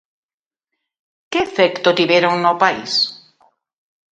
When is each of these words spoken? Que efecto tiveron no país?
Que 1.31 1.39
efecto 1.47 1.89
tiveron 1.99 2.33
no 2.43 2.53
país? 2.63 2.91